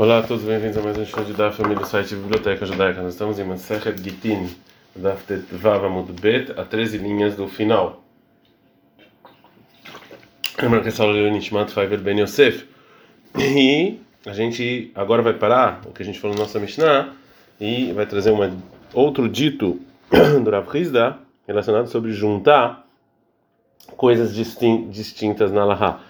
[0.00, 3.02] Olá a todos, bem-vindos a mais um show de da família do site Biblioteca Judaica.
[3.02, 4.48] Nós estamos em Masechet Gitin,
[4.94, 8.04] Daf Vav Amud Bet, a 13 linhas do final.
[10.62, 12.64] Lembrando que essa aula é Nishmat Faivel Ben Yosef.
[13.36, 17.12] E a gente agora vai parar o que a gente falou na nossa Mishnah
[17.60, 18.56] e vai trazer uma,
[18.94, 19.80] outro dito
[20.44, 22.86] do Rav Hizda relacionado sobre juntar
[23.96, 26.07] coisas distintas na Laha.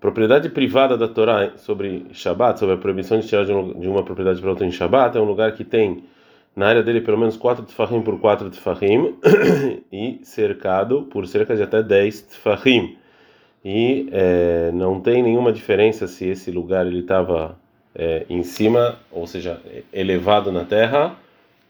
[0.00, 4.50] Propriedade privada da Torá sobre Shabat, sobre a proibição de tirar de, uma propriedade para
[4.50, 6.04] outra em Shabat, é um lugar que tem
[6.54, 9.16] na área dele pelo menos 4 tefahim por 4 tefahim
[9.92, 12.96] e cercado por cerca de até 10 tefahim.
[13.64, 17.58] E é, não tem nenhuma diferença se esse lugar ele estava
[17.92, 19.60] é, em cima, ou seja,
[19.92, 21.16] elevado na terra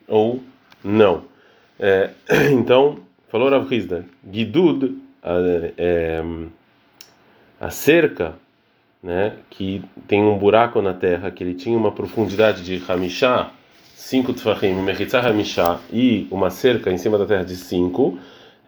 [0.07, 0.43] ou
[0.85, 1.23] não.
[1.81, 2.11] É,
[2.53, 4.99] então, falou Rav Hizda, Gidud,
[5.79, 6.23] é,
[7.61, 8.35] a cerca,
[9.03, 13.51] né, que tem um buraco na terra, que ele tinha uma profundidade de Hamishá,
[13.95, 18.19] 5 tfahim, Mechitzah Hamishá, e uma cerca em cima da terra de 5,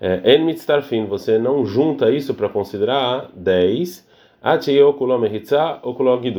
[0.01, 4.09] é, En Mitztarfin, você não junta isso para considerar 10,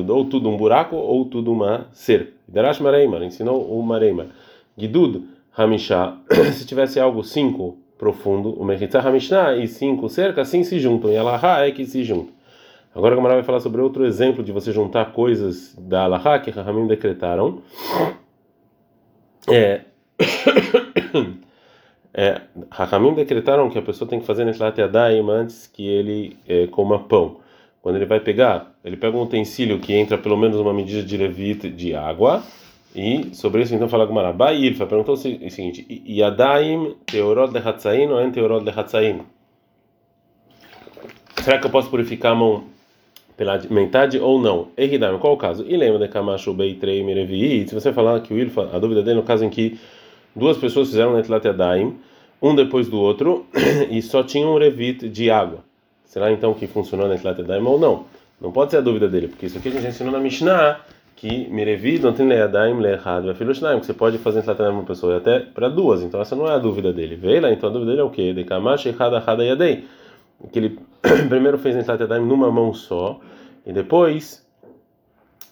[0.07, 2.31] ou tudo um buraco ou tudo uma cerca.
[2.47, 4.27] Darash Mareimar, ensinou o Mareimar.
[4.75, 5.23] Gidud
[5.55, 6.17] Hamishá,
[6.53, 11.17] se tivesse algo 5 profundo, o Mechitzah Hamishá e 5 cerca, assim se juntam, e
[11.17, 12.40] Allah é que se juntam.
[12.93, 16.51] Agora a Gamara vai falar sobre outro exemplo de você juntar coisas da Alaha que
[16.51, 17.61] Rahamim decretaram.
[19.49, 19.81] É,
[22.13, 22.41] é,
[23.15, 27.37] decretaram que a pessoa tem que fazer Netlat Yadayim antes que ele é, coma pão.
[27.81, 31.15] Quando ele vai pegar, ele pega um utensílio que entra pelo menos uma medida de
[31.15, 32.43] levite de água.
[32.93, 34.33] E sobre isso então fala Gamara.
[34.33, 38.31] Bailfa perguntou o seguinte: Yadaim teorot lehatzain ou en
[38.65, 39.21] lehatzain?
[41.41, 42.65] Será que eu posso purificar a mão
[43.41, 44.67] pela metade ou não.
[44.77, 45.65] Erridam, qual o caso?
[45.67, 49.15] E lembra de Kamashu Beitrei Merevi, se você falar que o Ilfa, a dúvida dele
[49.15, 49.79] no caso em que
[50.35, 51.95] duas pessoas fizeram Netlat Yadayim,
[52.39, 53.47] um depois do outro,
[53.89, 55.63] e só tinha um revit de água.
[56.05, 58.05] Será então que funcionou Netlat Yadayim ou não?
[58.39, 60.79] Não pode ser a dúvida dele, porque isso aqui a gente ensinou na Mishnah,
[61.15, 65.15] que Merevi não tem Leadaim Lehad Vafilushnaim, que você pode fazer Netlat Yadayim uma pessoa
[65.15, 67.15] e até para duas, então essa não é a dúvida dele.
[67.15, 68.33] Veio lá, então a dúvida dele é o quê?
[68.33, 69.83] De Kamash Hada Hada Yadei
[70.49, 70.79] que ele
[71.29, 73.19] primeiro fez Netlat Yadayim numa mão só
[73.65, 74.45] e depois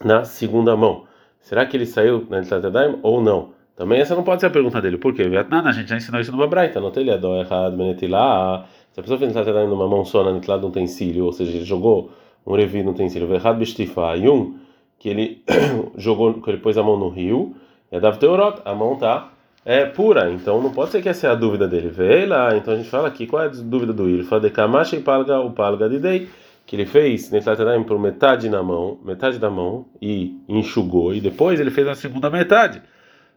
[0.04, 1.06] na segunda mão.
[1.42, 3.52] Será que ele saiu na Yadayim ou não?
[3.76, 4.98] Também essa não pode ser a pergunta dele.
[4.98, 5.24] Por quê?
[5.24, 6.82] A gente já ensinou isso no Babraita.
[6.82, 8.66] Não tem Leadó errado, Benetilá.
[8.92, 11.52] Se a pessoa fez Netlat Yadayim numa mão só na Netlat do utensílio, ou seja,
[11.52, 12.12] ele jogou
[12.46, 14.58] um revi no utensílio, Verhad Bestifa, e um
[14.98, 15.44] que ele
[15.96, 17.56] jogou, que ele pôs a mão no rio,
[17.92, 19.32] e a Davteorot, a mão tá
[19.66, 21.90] é pura, então não pode ser que essa é a dúvida dele.
[21.90, 24.40] Vê lá, então a gente fala aqui, qual é a dúvida do Ilfa?
[24.40, 26.30] De Kamash e Palga, o Palga de Dei,
[26.66, 31.60] que ele fez Netlatadaim por metade na mão, metade da mão, e enxugou, e depois
[31.60, 32.82] ele fez a segunda metade.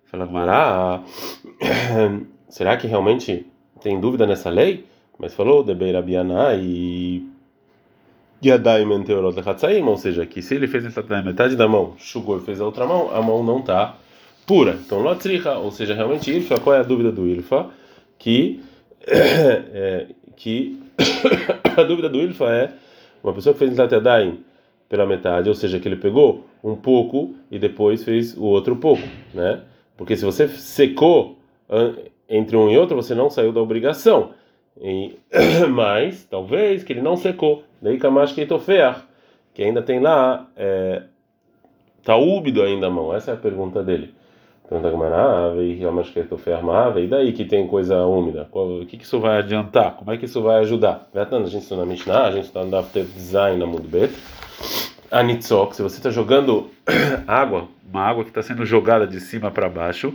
[0.07, 1.03] Fala, Mará,
[2.49, 3.47] será que realmente
[3.81, 4.87] tem dúvida nessa lei?
[5.19, 7.29] Mas falou, de Beirabianá e.
[8.45, 10.85] Yadaim Enteorot Lechatzaim, ou seja, que se ele fez
[11.25, 13.97] metade da mão, enxugou e fez a outra mão, a mão não está
[14.47, 14.79] pura.
[14.85, 17.71] Então, lotricha, ou seja, realmente Ilfa, qual é a dúvida do Ilfa?
[18.19, 18.61] Que,
[19.07, 20.81] é, que
[21.77, 22.73] a dúvida do Ilfa é
[23.23, 24.41] uma pessoa que fez Ntatadaim
[24.89, 29.03] pela metade, ou seja, que ele pegou um pouco e depois fez o outro pouco,
[29.33, 29.63] né?
[29.97, 31.39] Porque se você secou
[32.29, 34.31] entre um e outro, você não saiu da obrigação.
[34.81, 35.17] E,
[35.71, 37.65] mas, talvez, que ele não secou.
[37.81, 39.03] Daí Kamash Keitofeach,
[39.55, 41.03] que ainda tem lá, é,
[42.03, 43.15] tá úmido ainda a mão.
[43.15, 44.15] Essa é a pergunta dele.
[44.73, 44.91] Pergunta
[46.51, 48.49] Gamara, e daí que tem coisa úmida?
[48.51, 49.97] O que, que isso vai adiantar?
[49.97, 51.11] Como é que isso vai ajudar?
[51.15, 54.15] A gente está na Mishnah, a gente está no ter Design na Mudbet.
[55.11, 56.71] A Nitzok, se você está jogando
[57.29, 60.15] água, uma água que está sendo jogada de cima para baixo,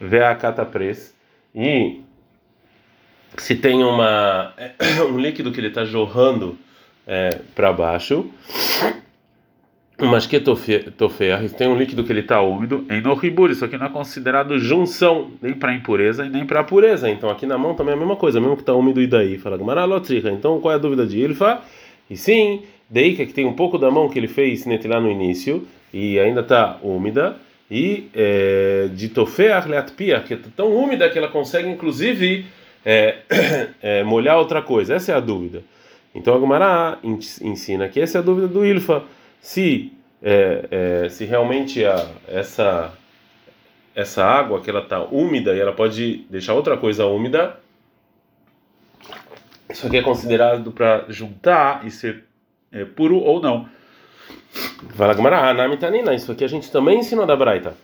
[0.00, 1.12] vê a catapres,
[1.52, 2.00] e
[3.36, 4.54] se tem uma,
[5.10, 6.56] um líquido que ele está jorrando
[7.04, 8.30] é, para baixo,
[9.98, 10.92] mas que tofer
[11.56, 15.30] tem um líquido que ele está úmido em norribur, isso aqui não é considerado junção
[15.40, 17.08] nem para impureza e nem para pureza.
[17.08, 19.38] Então aqui na mão também é a mesma coisa, mesmo que está úmido e daí.
[19.38, 20.30] Fala Gamaralotrica.
[20.30, 21.62] Então qual é a dúvida de Ilfa?
[22.10, 25.66] E sim, daí que tem um pouco da mão que ele fez lá no início
[25.94, 27.36] e ainda está úmida.
[27.70, 32.44] E é, de tofer leatpia, que está tão úmida que ela consegue inclusive
[32.84, 33.16] é,
[33.80, 34.94] é, molhar outra coisa.
[34.94, 35.62] Essa é a dúvida.
[36.14, 39.02] Então a Gumará ensina que essa é a dúvida do Ilfa
[39.46, 42.92] se é, é, se realmente a, essa
[43.94, 47.56] essa água que ela está úmida e ela pode deixar outra coisa úmida,
[49.70, 52.24] isso aqui é considerado para juntar e ser
[52.72, 53.68] é, puro ou não.
[54.96, 57.74] Fala Gamara, Hanami Tanina, isso aqui a gente também ensinou da Braita.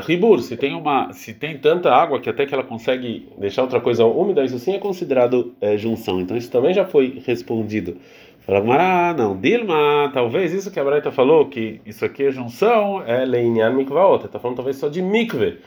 [0.00, 3.80] Ribur, se tem uma, se tem tanta água que até que ela consegue deixar outra
[3.80, 6.20] coisa úmida, isso sim é considerado é, junção.
[6.20, 7.96] Então isso também já foi respondido.
[8.46, 13.02] Fala ah, não, Dilma, talvez isso que a Braita falou, que isso aqui é junção,
[13.06, 15.60] é leinyan mikvaot, está falando talvez só de mikve,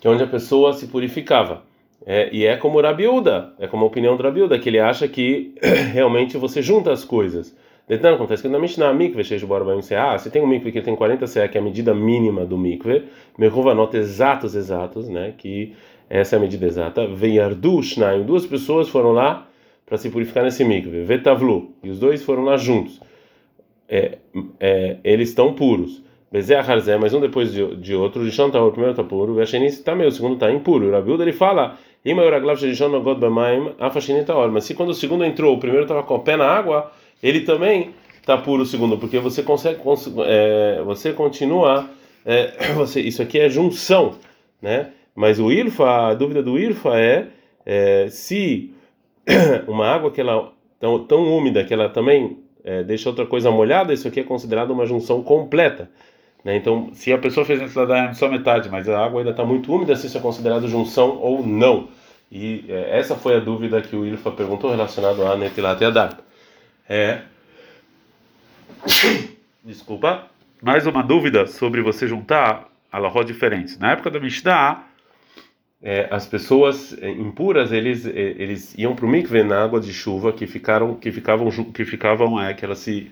[0.00, 1.62] que é onde a pessoa se purificava.
[2.04, 5.54] É, e é como Rabiuda, é como a opinião do Rabiuda, que ele acha que
[5.92, 7.56] realmente você junta as coisas.
[7.86, 10.96] Detan acontece que na Mishnah mikve shesh borbaim ah, se tem um mikve que tem
[10.96, 13.04] 40 CA, que é a medida mínima do mikve,
[13.38, 15.76] nota exatos, exatos, né, que
[16.08, 19.46] essa é a medida exata, veiardu shnaim, duas pessoas foram lá
[19.90, 23.00] para se purificar nesse mikve, vetavlu, e os dois foram lá juntos.
[23.88, 24.18] É,
[24.60, 26.00] é, eles estão puros.
[26.30, 29.34] Bezé Harzé, mas um depois de, de outro, o tá, o primeiro está puro, o
[29.34, 30.86] Veshenis está meio, o segundo está impuro.
[30.86, 31.76] O Rabiuda ele fala,
[34.52, 37.40] mas se quando o segundo entrou, o primeiro estava com o pé na água, ele
[37.40, 37.90] também
[38.20, 39.80] está puro o segundo, porque você consegue,
[40.24, 41.90] é, você continua,
[42.24, 44.14] é, você, isso aqui é junção,
[44.62, 44.90] né?
[45.16, 47.26] Mas o Irfa, a dúvida do Irfa é,
[47.66, 48.72] é se
[49.68, 53.92] uma água que ela tão, tão úmida que ela também é, deixa outra coisa molhada,
[53.92, 55.90] isso aqui é considerado uma junção completa.
[56.44, 56.56] Né?
[56.56, 59.94] Então, se a pessoa fez da só metade, mas a água ainda está muito úmida,
[59.96, 61.88] se isso é considerado junção ou não.
[62.30, 66.18] E é, essa foi a dúvida que o Ilfa perguntou relacionado a Netilat e Adar.
[66.88, 67.22] É...
[69.64, 70.26] Desculpa.
[70.62, 73.78] Mais uma dúvida sobre você juntar alahó diferentes.
[73.78, 74.84] Na época da Mishnah,
[75.82, 79.92] é, as pessoas é, impuras eles é, eles iam para o mikve na água de
[79.92, 83.10] chuva que ficaram que ficavam que ficavam é que elas se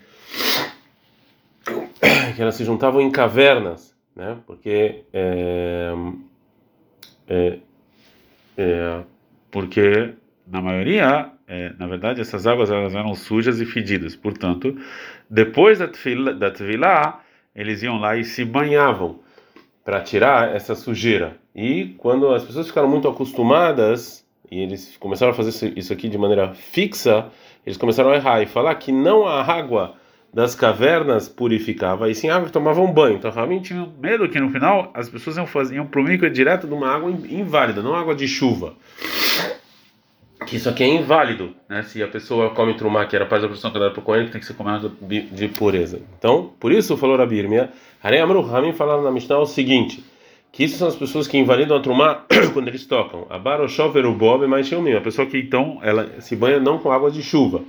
[2.36, 4.38] que elas se juntavam em cavernas, né?
[4.46, 5.94] Porque é,
[7.26, 7.58] é,
[8.56, 9.02] é,
[9.50, 10.14] porque
[10.46, 14.16] na maioria, é, na verdade, essas águas elas eram sujas e fedidas.
[14.16, 14.76] Portanto,
[15.28, 17.22] depois da tefilá, da tefilá
[17.54, 19.20] eles iam lá e se banhavam
[19.88, 21.38] para tirar essa sujeira.
[21.56, 26.18] E quando as pessoas ficaram muito acostumadas e eles começaram a fazer isso aqui de
[26.18, 27.28] maneira fixa,
[27.64, 29.94] eles começaram a errar e falar que não a água
[30.30, 33.16] das cavernas purificava, e sim água que tomavam banho.
[33.16, 36.74] Então realmente tinha medo que no final as pessoas iam, fazer, iam para direto de
[36.74, 38.74] uma água inválida, não água de chuva.
[40.48, 41.82] Que isso aqui é inválido, né?
[41.82, 44.30] Se a pessoa come trumá, que era parte da produção que era para o coelho,
[44.30, 46.00] tem que ser comida de pureza.
[46.18, 47.70] Então, por isso falou Rabi Irmia,
[48.02, 50.02] Harei Amru Ramim falaram na Mishnah o seguinte,
[50.50, 52.24] que isso são as pessoas que invalidam a trumá
[52.54, 53.26] quando eles tocam.
[53.28, 57.22] A Baroshov Bob mais a pessoa que então ela se banha não com água de
[57.22, 57.62] chuva.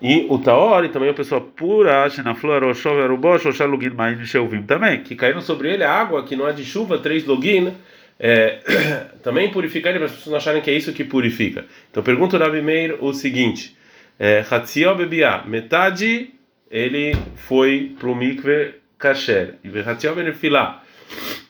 [0.00, 3.90] E o Taori também uma pessoa pura, na flor, o chover, o bosh, o shalugin,
[3.90, 7.26] mais shelvim também, que caíram sobre ele a água que não é de chuva, três
[7.26, 7.74] login,
[8.20, 8.60] é,
[9.24, 11.64] também purifica ele, para as pessoas não acharem que é isso que purifica.
[11.90, 13.74] Então pergunta o Rabi Meir o seguinte:
[14.50, 16.34] Hatziel Bebiá, metade
[16.70, 20.82] ele foi para o mikve kasher, e Hatziel Benefilá,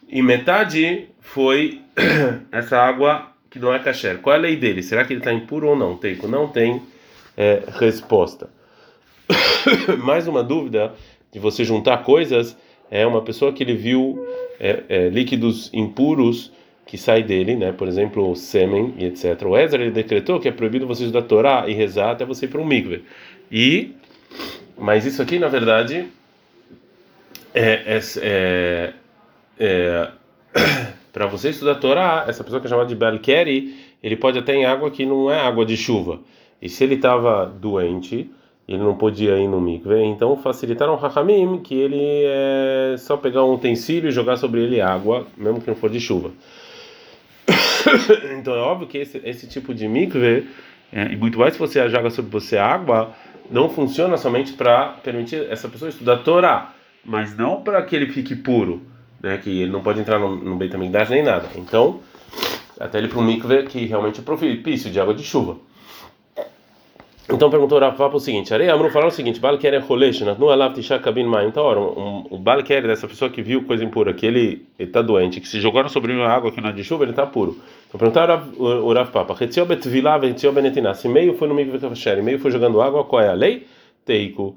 [0.09, 1.81] e metade foi
[2.51, 4.19] essa água que não é kasher.
[4.19, 4.83] Qual é a lei dele?
[4.83, 5.97] Será que ele está impuro ou não?
[5.97, 6.81] Tem, não tem
[7.37, 8.49] é, resposta.
[10.03, 10.95] Mais uma dúvida
[11.33, 12.57] de você juntar coisas
[12.91, 14.25] é uma pessoa que ele viu
[14.59, 16.53] é, é, líquidos impuros
[16.91, 17.71] que saem dele, né?
[17.71, 19.41] Por exemplo, o sêmen e etc.
[19.47, 22.49] O Ezra ele decretou que é proibido você estudar Torá e rezar até você ir
[22.49, 23.05] para um mikve.
[23.51, 23.93] E
[24.77, 26.09] mas isso aqui na verdade
[27.55, 28.93] é, é, é,
[29.61, 30.09] é
[31.13, 34.65] para você estudar Torá, essa pessoa que é chamada de Belkeri, ele pode até em
[34.65, 36.19] água que não é água de chuva.
[36.61, 38.29] E se ele estava doente,
[38.67, 43.45] ele não podia ir no mikve, então facilitaram o Hakamim que ele é só pegar
[43.45, 46.33] um utensílio e jogar sobre ele água, mesmo que não for de chuva.
[48.39, 50.49] então é óbvio que esse, esse tipo de mikve,
[50.93, 53.15] é, e muito mais se você joga sobre você água,
[53.51, 56.73] não funciona somente para permitir essa pessoa estudar Torá,
[57.05, 58.83] mas não para que ele fique puro,
[59.23, 61.49] né, que ele não pode entrar no, no Beit HaMikdash nem nada.
[61.57, 62.01] Então,
[62.79, 65.57] até ele para um mikve que realmente é propício de água de chuva.
[67.29, 70.75] Então perguntou o Rafa o seguinte: Arei Amru falou o seguinte: é rolesh, no alav
[71.03, 71.47] kabin mai.
[71.47, 75.49] Então, ora, o Balker dessa pessoa que viu coisa impura, que ele está doente, que
[75.49, 77.57] se jogaram sobre uma água que não é de chuva, ele está puro.
[77.89, 80.95] Então perguntaram o Rav Papa: Retzio betvila, vetzio benetina.
[80.95, 83.67] Se meio foi no meio e meio foi jogando água, qual é a lei?
[84.05, 84.57] Teiku.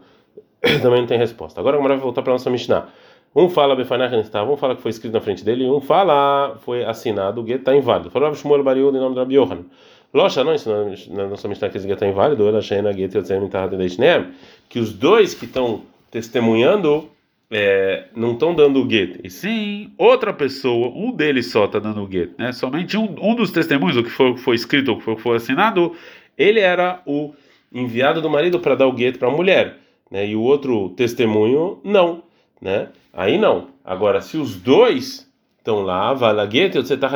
[0.82, 1.60] Também não tem resposta.
[1.60, 2.88] Agora vamos voltar para a nossa Mishnah.
[3.36, 6.86] Um fala Befanach estava, um fala que foi escrito na frente dele, um fala foi
[6.86, 8.12] assinado, o gueto está inválido.
[8.12, 9.66] Falou Shmuel Bariud em nome de Rabi Yohanan.
[10.14, 10.70] Locha, não, isso
[11.12, 14.28] na nossa Mishnah que esse gueto é inválido, ela Sheina Get Yotzem Tahat Deishneem,
[14.70, 17.10] que os dois que estão testemunhando
[17.50, 22.04] é, não estão dando o gueto, e sim outra pessoa, um deles só está dando
[22.04, 22.52] o gueto, né?
[22.52, 25.94] Somente um, um dos testemunhos, o que foi, foi escrito, o que foi, foi assinado,
[26.38, 27.34] ele era o
[27.72, 29.78] enviado do marido para dar o gueto para a mulher.
[30.12, 32.22] né, e o outro testemunho não,
[32.62, 32.90] né?
[33.12, 33.70] Aí não.
[33.84, 35.28] Agora, se os dois
[35.58, 37.10] estão lá, valaguete, você tá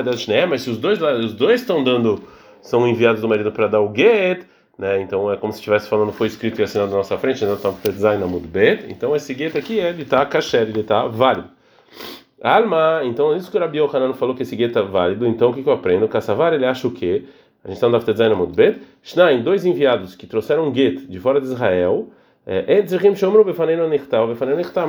[0.50, 2.24] mas se os dois os dois estão dando
[2.68, 4.46] são enviados do marido para dar o get,
[4.78, 5.02] né?
[5.02, 7.54] Então é como se estivesse falando foi escrito e assinado na nossa frente, né?
[7.54, 7.74] Então
[8.42, 8.86] bet.
[8.90, 11.50] Então esse get aqui ele tá kasher, ele tá válido.
[12.42, 15.26] Alma, então isso que o Rabi Yohanan falou que esse get tá válido.
[15.26, 16.08] Então o que, que eu aprendo?
[16.10, 17.24] Kassavar ele acha o quê?
[17.64, 18.82] A gente está no design na bet.
[19.02, 22.10] Shnaim, dois enviados que trouxeram um get de fora de Israel.
[22.46, 22.66] É,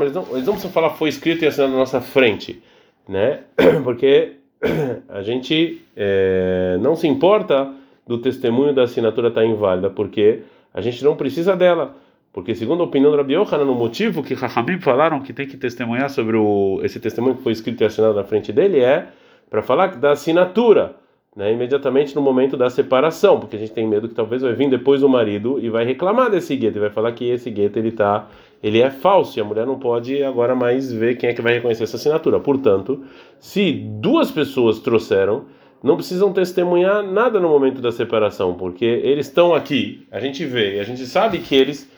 [0.03, 2.63] eles não, eles não precisam falar foi escrito e assinado na nossa frente,
[3.09, 3.41] né?
[3.83, 4.38] Porque
[5.09, 7.73] a gente é, não se importa
[8.07, 10.41] do testemunho da assinatura estar tá inválida, porque
[10.73, 11.95] a gente não precisa dela.
[12.33, 15.57] Porque, segundo a opinião do Rabi Yohanan, no motivo que Rahamim falaram que tem que
[15.57, 19.09] testemunhar sobre o, esse testemunho que foi escrito e assinado na frente dele é
[19.51, 20.95] para falar da assinatura,
[21.35, 24.69] né, imediatamente no momento da separação, porque a gente tem medo que talvez vai vir
[24.69, 27.93] depois o marido e vai reclamar desse gueto, e vai falar que esse gueto ele
[27.93, 28.29] tá,
[28.63, 31.55] ele é falso e a mulher não pode agora mais ver quem é que vai
[31.55, 32.41] reconhecer essa assinatura.
[32.41, 33.05] Portanto,
[33.39, 35.47] se duas pessoas trouxeram
[35.83, 40.77] não precisam testemunhar nada no momento da separação, porque eles estão aqui, a gente vê,
[40.77, 41.89] e a gente sabe que eles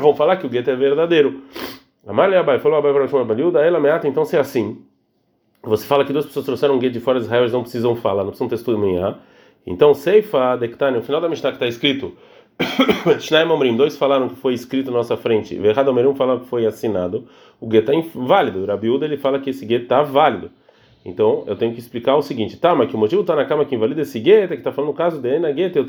[0.00, 1.42] vão falar que o gueto é verdadeiro.
[2.06, 4.82] Amália Abai falou Abai para Baliuda, ela meata, então se é assim.
[5.62, 7.96] Você fala que duas pessoas trouxeram um gueto de fora de Israel, eles não precisam
[7.96, 9.18] falar, não precisam testemunhar.
[9.66, 12.14] Então, Seifa Dektani, no final da Mishnah que está escrito,
[13.20, 16.66] Shnaim Omrim, dois falaram que foi escrito na nossa frente, Verrado Omerim fala que foi
[16.66, 17.26] assinado,
[17.60, 18.64] o gueto é inválido.
[18.64, 20.50] Rabiúda ele fala que esse gueto está válido.
[21.04, 23.64] Então, eu tenho que explicar o seguinte, tá, mas que o motivo está na cama
[23.64, 25.80] que invalida esse gueta, que está falando no caso de Ena Gueta,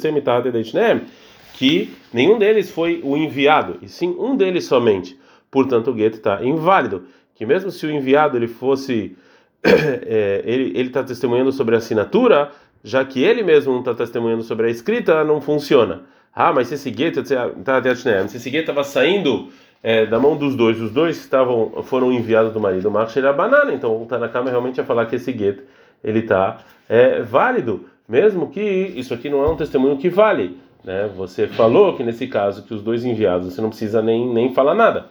[1.54, 5.20] que nenhum deles foi o enviado, e sim um deles somente.
[5.52, 7.04] Portanto, o gueto está inválido.
[7.36, 9.18] Que mesmo se o enviado ele fosse,
[9.64, 12.52] é, ele está testemunhando sobre a assinatura,
[12.84, 16.04] já que ele mesmo não está testemunhando sobre a escrita, não funciona.
[16.34, 17.82] Ah, mas se esse gueto, tá,
[18.28, 19.50] se esse gueto estava saindo
[19.82, 23.74] é, da mão dos dois, os dois estavam foram enviados do marido, o era banana,
[23.74, 25.64] então o Tanakama realmente ia falar que esse gueto
[26.04, 31.10] ele está é, válido, mesmo que isso aqui não é um testemunho que vale, né?
[31.16, 34.76] Você falou que nesse caso que os dois enviados você não precisa nem, nem falar
[34.76, 35.08] nada.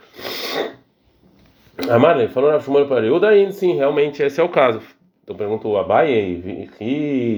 [1.88, 4.80] A Marlene falou na Shumar para daí sim, realmente esse é o caso.
[5.28, 6.42] Então perguntou a Abai,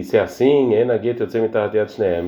[0.04, 0.70] se é assim,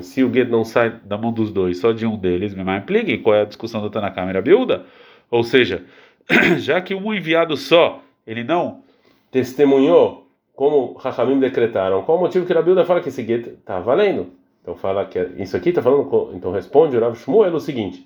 [0.02, 3.18] se o gueto não sai da mão dos dois, só de um deles, me implique
[3.18, 4.84] qual é a discussão do Tanakama e Biúda?
[5.30, 5.84] Ou seja,
[6.58, 8.82] já que um enviado só, ele não
[9.30, 13.78] testemunhou como Rahamim decretaram, qual o motivo que a Biúda fala que esse gueto está
[13.78, 14.30] valendo?
[14.62, 18.04] Então fala que isso aqui está falando, então responde o Rav Shmuel o seguinte: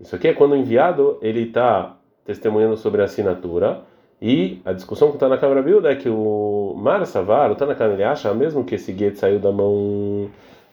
[0.00, 3.84] isso aqui é quando o enviado ele está testemunhando sobre a assinatura
[4.20, 7.92] e a discussão que está na Câmara Bilda é que o Mar Savar, o Tanakan,
[7.92, 10.30] ele acha mesmo que esse gueto saiu da mão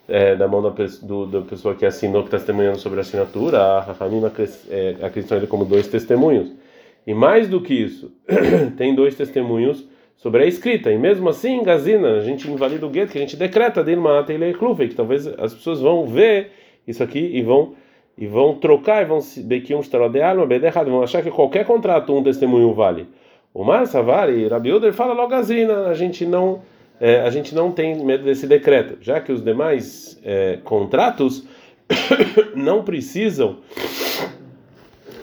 [0.08, 3.60] é, da mão da, do, da, pessoa que assinou, que está testemunhando sobre a assinatura,
[3.60, 4.22] a Rahamim
[4.70, 6.52] é, acreditam ele como dois testemunhos.
[7.06, 8.12] E mais do que isso,
[8.78, 10.92] tem dois testemunhos sobre a escrita.
[10.92, 14.24] E mesmo assim, Gazina, a gente invalida o gueto, que a gente decreta dele uma
[14.24, 16.52] que talvez as pessoas vão ver
[16.88, 17.74] isso aqui e vão
[18.16, 20.46] e vão trocar e vão bequim um de alma,
[20.86, 23.08] vão achar que qualquer contrato um testemunho vale.
[23.54, 26.62] O Mar Savari, Rabi Uder fala logo Gazina, a gente não
[27.00, 31.46] é, a gente não tem medo desse decreto, já que os demais é, contratos
[32.56, 33.58] não precisam.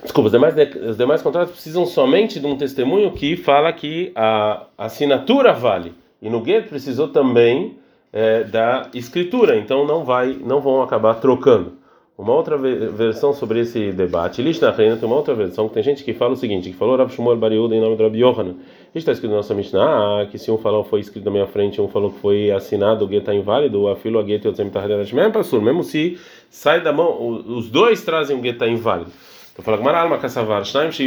[0.02, 0.54] Desculpa, os demais,
[0.88, 5.94] os demais contratos precisam somente de um testemunho que fala que a assinatura vale.
[6.20, 7.78] E no gueto precisou também
[8.12, 11.79] é, da escritura, então não vai, não vão acabar trocando.
[12.20, 16.04] Uma outra versão sobre esse debate, Lishna Reina tem uma outra versão que tem gente
[16.04, 18.56] que fala o seguinte, que falou Rav Shmuel Bariuda em nome do Rabi Yohanan.
[18.94, 21.88] Está escrito na nossa Mishnah que se um falou foi escrito na minha frente, um
[21.88, 25.10] falou que foi assinado, o gueto está inválido, a filo a gueto e o tzemitarderat
[25.14, 26.18] mesmo mesmo se
[26.50, 29.10] sai da mão, os dois trazem o gueto está inválido.
[29.54, 30.62] Então fala Gamara alma kassavar,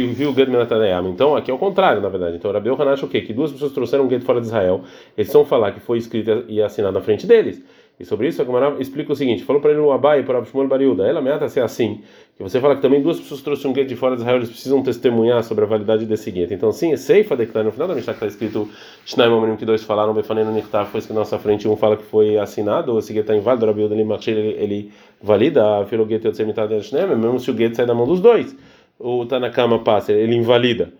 [0.08, 1.08] viu o.
[1.10, 2.38] Então aqui é o contrário, na verdade.
[2.38, 3.20] Então Rabi Yohanan acha o quê?
[3.20, 4.82] Que duas pessoas trouxeram um gueto fora de Israel,
[5.16, 7.62] eles vão falar que foi escrito e assinado na frente deles.
[7.98, 10.44] E sobre isso a Gemara explica o seguinte: falou para ele o Abai para o
[10.44, 12.02] Shmuel Bariuda, ela ameaça ser assim,
[12.36, 14.48] que você fala que também duas pessoas trouxeram um gueto de fora de Israel, eles
[14.48, 16.52] precisam testemunhar sobre a validade desse gueto.
[16.52, 18.68] Então, sim, é Seifa de no final da Mishnah está escrito
[19.06, 22.04] Shnaim Omerim, que dois falaram, Befaneno Nichtaf, foi escrito na nossa frente, um fala que
[22.04, 26.82] foi assinado, esse gueto está inválido, Rabiuda ele, ele, ele valida a filo gueto de
[26.82, 28.56] Shnaim, mesmo se o gueto sai da mão dos dois.
[28.98, 30.92] O Tanakama passa, ele invalida.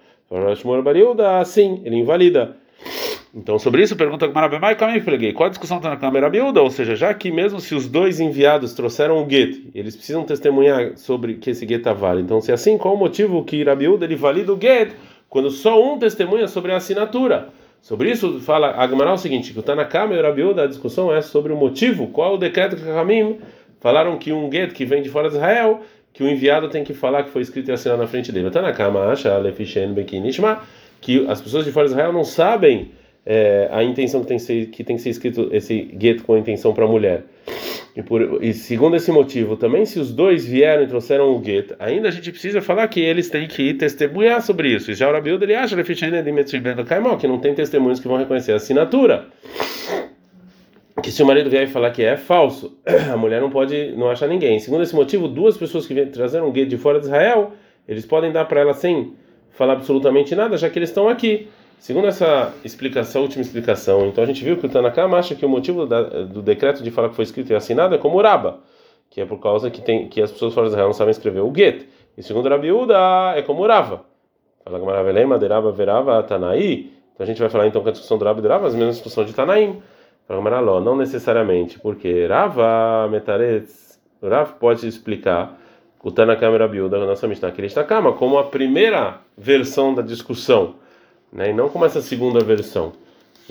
[0.56, 2.56] Shmuel Bariuda, sim, ele invalida.
[3.36, 5.32] Então, sobre isso, pergunta Marabemai Kamei Freguei.
[5.32, 6.62] Qual a discussão está na câmera biúda?
[6.62, 10.96] Ou seja, já que mesmo se os dois enviados trouxeram o gueto, eles precisam testemunhar
[10.96, 12.22] sobre que esse gueto vale.
[12.22, 14.94] Então, se é assim, qual o motivo que Rabiúda ele valida o gueto
[15.28, 17.48] quando só um testemunha sobre a assinatura?
[17.82, 21.20] Sobre isso, fala Agmará o seguinte: que o Tanakama e o Rabiúda, a discussão é
[21.20, 23.40] sobre o motivo, qual o decreto que Ramim
[23.80, 25.80] falaram que um gueto que vem de fora de Israel
[26.12, 28.46] que o enviado tem que falar que foi escrito e assinado na frente dele.
[28.46, 29.28] Está na cama, acha
[31.00, 32.92] que as pessoas de fora de Israel não sabem
[33.26, 36.34] é, a intenção que tem, que ser, que tem que ser escrito esse get com
[36.34, 37.24] a intenção para a mulher.
[37.96, 41.72] E, por, e segundo esse motivo, também se os dois vieram e trouxeram o get,
[41.78, 44.90] ainda a gente precisa falar que eles têm que testemunhar sobre isso.
[44.90, 45.76] E já o Rabiuda ele acha
[47.16, 49.26] que não tem testemunhos que vão reconhecer a assinatura.
[51.02, 52.76] Que se o marido vier e falar que é falso,
[53.12, 54.58] a mulher não pode não achar ninguém.
[54.58, 57.52] Segundo esse motivo, duas pessoas que trazeram um get de fora de Israel,
[57.86, 59.12] eles podem dar para ela sem
[59.50, 61.48] falar absolutamente nada, já que eles estão aqui.
[61.78, 65.48] Segundo essa explicação, última explicação, então a gente viu que o Tanakama acha que o
[65.48, 68.60] motivo da, do decreto de falar que foi escrito e assinado é como Uraba,
[69.10, 71.40] que é por causa que, tem, que as pessoas fora de Israel não sabem escrever
[71.40, 71.86] o get.
[72.16, 72.96] E segundo Rabiúda,
[73.36, 74.04] é como Urava.
[74.64, 76.90] Fala Derava, Verava, Tanaí.
[77.12, 78.70] Então a gente vai falar então que a discussão do Raba e do Rava é
[78.70, 79.82] a mesma discussão de Tanaim.
[80.26, 85.60] Fala Maraló, não necessariamente, porque Rava, Metaretz, Rav pode explicar
[86.02, 90.02] o Tanakama e Rabiúda, a nossa Mishnah, que ele está como a primeira versão da
[90.02, 90.76] discussão
[91.34, 91.50] né?
[91.50, 92.92] E não como essa segunda versão.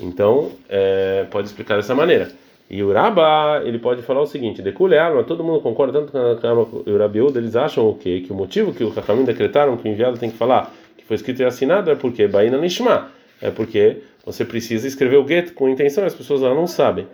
[0.00, 2.32] Então, é, pode explicar dessa maneira.
[2.68, 6.90] E o Rabá, ele pode falar o seguinte: Deculear, mas todo mundo concorda, tanto com
[6.90, 8.22] o Rabiúda, eles acham o quê?
[8.26, 10.72] Que o motivo que o Hakamim decretaram que o enviado tem que falar
[11.04, 13.10] que foi escrito e assinado é porque Baína Nishma,
[13.40, 17.06] é porque você precisa escrever o get com intenção as pessoas lá não sabem.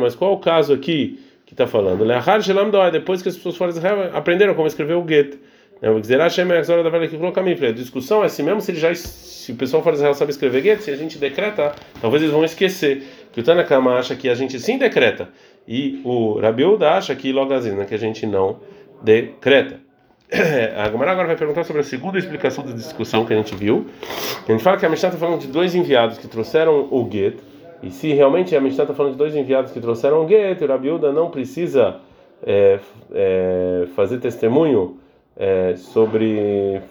[0.00, 2.06] Mas qual é o caso aqui que está falando?
[2.92, 3.72] Depois que as pessoas fora
[4.14, 5.34] aprenderam como escrever o get.
[5.82, 10.30] A discussão é se mesmo se ele já se o pessoal fora de Israel sabe
[10.30, 13.02] escrever get, se a gente decreta, talvez eles vão esquecer.
[13.32, 15.28] Que o Tanakama acha que a gente sim decreta
[15.66, 18.58] e o Rabiuda acha que logo né, que a gente não
[19.02, 19.80] decreta.
[20.76, 23.86] A Gamara agora vai perguntar sobre a segunda explicação da discussão que a gente viu.
[24.46, 27.38] A gente fala que a Mishnah está falando de dois enviados que trouxeram o get,
[27.82, 30.66] e se realmente a Mishnah está falando de dois enviados que trouxeram o get, o
[30.66, 31.96] Rabiuda não precisa
[32.44, 32.78] é,
[33.12, 34.98] é, fazer testemunho
[35.36, 36.82] é, sobre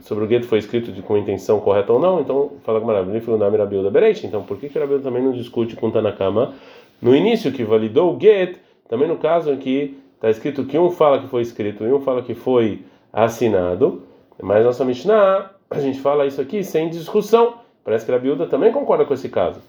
[0.00, 3.90] sobre o gueto foi escrito de, com intenção correta ou não, então fala com maravilha,
[3.90, 4.26] Bereit.
[4.26, 6.54] Então, por que que Rabiuda também não discute com Tanakama
[7.00, 10.90] no início que validou o get, também no caso em que está escrito que um
[10.90, 14.02] fala que foi escrito e um fala que foi assinado,
[14.40, 17.54] mas nossa Mishnah, a gente fala isso aqui sem discussão.
[17.84, 19.60] Parece que Rabiuda também concorda com esse caso.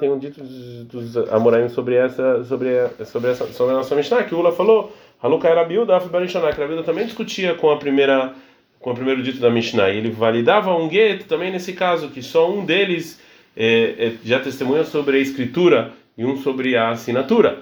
[0.00, 4.34] Tem um dito dos Amoraim sobre essa sobre sobre essa sobre a nossa Mishnah que
[4.34, 4.92] o Ula falou
[5.24, 8.34] Haluka era Bilda, Barishaná, que a Bilda também discutia com a primeira
[8.78, 9.88] com o primeiro dito da Mishnah.
[9.88, 13.18] Ele validava um get também nesse caso, que só um deles
[13.56, 17.60] é, é, já testemunha sobre a escritura e um sobre a assinatura.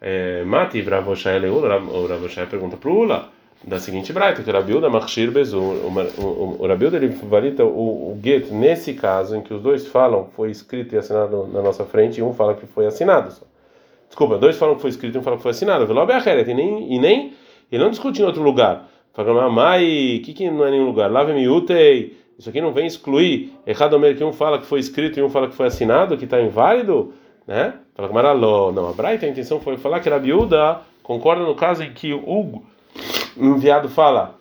[0.00, 3.28] É, Mati, Bravoshai Leula, o Bravoshai pergunta para o Ula,
[3.62, 8.50] da seguinte braita, que o Rabiuda Machshir Bezu, o Rabiuda ele valida o, o get
[8.50, 12.22] nesse caso em que os dois falam foi escrito e assinado na nossa frente e
[12.22, 13.44] um fala que foi assinado só.
[14.14, 15.88] Desculpa, dois falam que foi escrito e um fala que foi assinado.
[15.88, 17.32] Velobe Acheret, e nem, e nem
[17.72, 18.88] ele não discute em outro lugar.
[19.12, 21.10] Fala, mai, o que, que não é nenhum lugar?
[21.10, 22.16] Lave miutei.
[22.38, 23.52] Isso aqui não vem excluir.
[23.66, 26.40] Errado que um fala que foi escrito e um fala que foi assinado, que está
[26.40, 27.12] inválido,
[27.44, 27.74] né?
[27.96, 28.70] Fala que maraló.
[28.70, 32.14] Não, a Braita, a intenção foi falar que a Biúda concorda no caso em que
[32.14, 32.62] o
[33.36, 34.38] enviado fala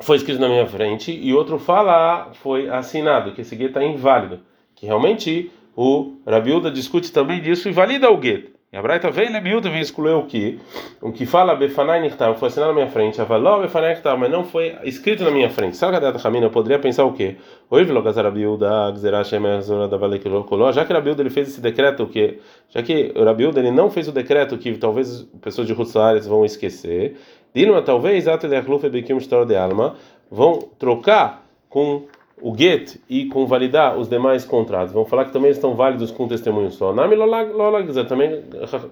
[0.00, 4.40] foi escrito na minha frente e outro fala foi assinado, que esse guia está inválido.
[4.74, 8.55] Que realmente o Rabiúda discute também disso e valida o gueto.
[8.72, 10.58] E a Braita vem Lebiúda vem excluir o que?
[11.00, 14.44] O que fala Befanai Nichtam foi assinado na minha frente, Avaló Befanai Nichtam, mas não
[14.44, 15.76] foi escrito na minha frente.
[15.76, 16.46] Sabe a Ramina?
[16.46, 17.36] Eu poderia pensar o quê?
[17.70, 19.40] Oi, Vilogazar Rabiúda, Gzerashem
[19.88, 22.40] da Valekilokoló, já que Rabiúda ele fez esse decreto, o que?
[22.68, 27.16] Já que Rabiúda ele não fez o decreto que talvez pessoas de Hutzlares vão esquecer,
[27.54, 29.94] Dilma talvez, Atelechluf Bekim Shtor de Alma,
[30.28, 32.06] vão trocar com
[32.40, 34.92] o get e com validar os demais contratos.
[34.92, 36.92] Vamos falar que também estão válidos com testemunho só.
[36.92, 38.42] Nami Lolagza também,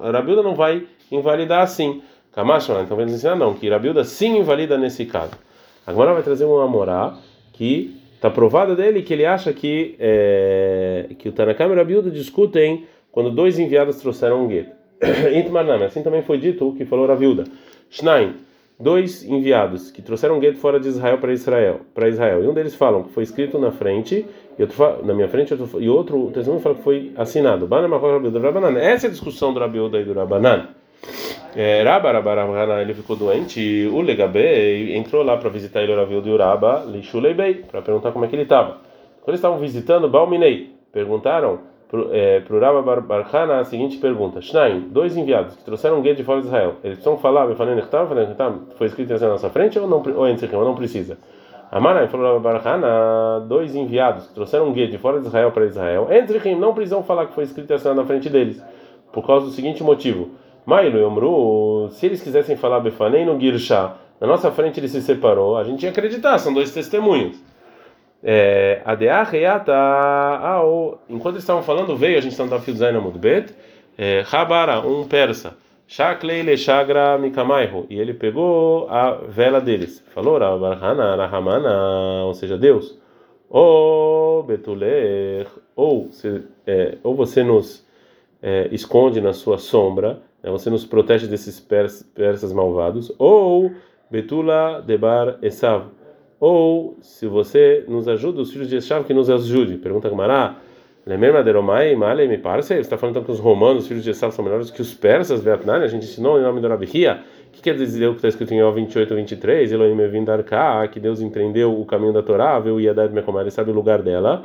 [0.00, 2.02] Rabilda não vai invalidar assim.
[2.33, 5.33] Kamashma, então vamos ensinar não, que Rabilda sim invalida nesse caso.
[5.87, 7.14] Agora vai trazer um Amorá
[7.52, 12.87] que está provado dele que ele acha que, é, que o Tanakam e Rabilda discutem
[13.12, 14.68] quando dois enviados trouxeram um get.
[15.87, 17.44] assim também foi dito o que falou Rabilda.
[17.90, 18.35] Shnaim
[18.78, 22.44] dois enviados que trouxeram gueto fora de Israel para Israel, para Israel.
[22.44, 24.26] E um deles falam que foi escrito na frente,
[24.58, 27.68] e outro na minha frente, outro, e outro testemunho fala que foi assinado.
[28.80, 30.68] Essa é a discussão do Rabiuda e do Rabanan.
[31.56, 35.96] É, Rabba, Rabba, ele ficou doente e o Legabe entrou lá para visitar ele, o
[35.96, 36.84] Rabiuda e o Rabba,
[37.70, 38.80] para perguntar como é que ele estava.
[39.20, 45.16] Quando eles estavam visitando Balminei, perguntaram para o Rabba Barhana a seguinte pergunta: Shnaim, dois
[45.16, 47.46] enviados que trouxeram um guia de fora de Israel, eles precisam falar,
[48.76, 51.18] foi escrito na nossa frente ou não, ou não precisa?
[51.70, 55.64] Amarai falou Rabba Barhana, dois enviados que trouxeram um guia de fora de Israel para
[55.64, 58.62] Israel, entre quem não precisam falar que foi escrito na frente deles,
[59.12, 60.30] por causa do seguinte motivo:
[60.66, 65.56] Mailu Yomru, se eles quisessem falar Befanei no Girsha, na nossa frente ele se separou,
[65.56, 67.42] a gente ia acreditar, são dois testemunhos.
[68.26, 68.80] É,
[71.10, 73.54] enquanto eles estavam falando, veio, a gente está no Tafil Zaina Mudbet,
[74.32, 75.54] Habara, um persa,
[75.87, 80.02] Shaklei le Shagra Mikamaihu, e ele pegou a vela deles.
[80.14, 82.98] Falou, Rabarhana, Rahamana, ou seja, Deus.
[83.50, 86.08] Ou Betuler, ou,
[86.66, 87.87] é, ou você nos
[88.42, 93.72] é, esconde na sua sombra, né, você nos protege desses pers, persas malvados, ou
[94.10, 95.87] Betula Debar Esav,
[96.38, 99.78] ou se você nos ajuda, os filhos de Esav que nos ajude.
[99.78, 100.56] Pergunta Gumará.
[101.06, 102.68] Lemermaderomai, Male, me parece.
[102.68, 104.94] Você está falando então que os romanos, os filhos de Esav, são melhores que os
[104.94, 105.76] persas, Vietnã?
[105.76, 107.20] A gente ensinou em nome do Rabihia.
[107.48, 109.70] O que quer dizer o que está escrito em Ó 28 23?
[109.70, 113.74] Elohim Evindarká, que Deus entendeu o caminho da Torá, viu Yadad Mekomar, ele sabe o
[113.74, 114.44] lugar dela.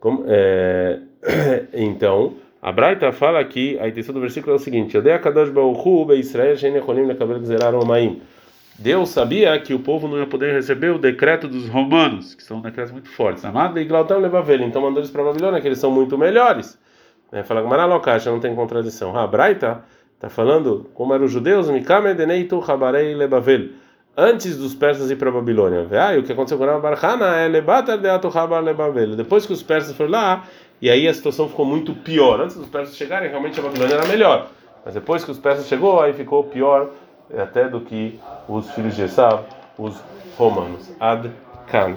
[0.00, 0.98] Como, é,
[1.72, 6.12] então, a Braita fala que a intenção do versículo é o seguinte: Yodea Kadosh Baruchu
[6.14, 8.20] Israel Shein Echolim Lekabel Gzerar Omaim.
[8.78, 12.60] Deus sabia que o povo não ia poder receber o decreto dos romanos, que são
[12.60, 13.44] decretos muito fortes.
[13.44, 16.78] Amado e Glautam Levavel, então mandou eles para Babilônia, que eles são muito melhores.
[17.32, 19.16] É, fala que Maralocacha não tem contradição.
[19.16, 23.70] A está falando como eram os judeus, Mikame Deneitu Habarei Lebavel,
[24.16, 25.86] antes dos persas ir para Babilônia.
[25.92, 29.16] Ah, e o que aconteceu com Barhana é Lebata Deatu Habar Lebavel.
[29.16, 30.44] Depois que os persas foram lá,
[30.82, 32.40] e aí a situação ficou muito pior.
[32.40, 34.48] Antes dos persas chegarem, realmente a Babilônia era melhor.
[34.84, 36.90] Mas depois que os persas chegou, aí ficou pior
[37.34, 39.44] até do que os filhos de Esav,
[39.78, 39.94] os
[40.36, 40.90] romanos.
[41.00, 41.30] Ad
[41.66, 41.96] Kan.